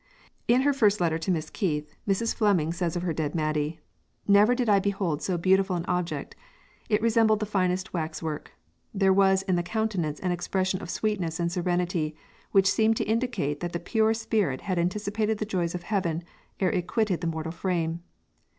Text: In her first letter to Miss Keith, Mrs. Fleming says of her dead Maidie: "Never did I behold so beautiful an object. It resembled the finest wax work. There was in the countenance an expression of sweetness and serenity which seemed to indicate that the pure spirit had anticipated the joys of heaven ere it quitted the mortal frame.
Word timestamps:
In 0.47 0.61
her 0.63 0.73
first 0.73 0.99
letter 0.99 1.19
to 1.19 1.29
Miss 1.29 1.51
Keith, 1.51 1.93
Mrs. 2.07 2.33
Fleming 2.33 2.73
says 2.73 2.95
of 2.95 3.03
her 3.03 3.13
dead 3.13 3.35
Maidie: 3.35 3.79
"Never 4.27 4.55
did 4.55 4.67
I 4.67 4.79
behold 4.79 5.21
so 5.21 5.37
beautiful 5.37 5.75
an 5.75 5.85
object. 5.87 6.35
It 6.89 7.03
resembled 7.03 7.39
the 7.39 7.45
finest 7.45 7.93
wax 7.93 8.23
work. 8.23 8.51
There 8.95 9.13
was 9.13 9.43
in 9.43 9.57
the 9.57 9.61
countenance 9.61 10.19
an 10.19 10.31
expression 10.31 10.81
of 10.81 10.89
sweetness 10.89 11.39
and 11.39 11.51
serenity 11.51 12.15
which 12.51 12.65
seemed 12.71 12.97
to 12.97 13.03
indicate 13.05 13.59
that 13.59 13.73
the 13.73 13.79
pure 13.79 14.15
spirit 14.15 14.61
had 14.61 14.79
anticipated 14.79 15.37
the 15.37 15.45
joys 15.45 15.75
of 15.75 15.83
heaven 15.83 16.23
ere 16.59 16.71
it 16.71 16.87
quitted 16.87 17.21
the 17.21 17.27
mortal 17.27 17.51
frame. 17.51 18.01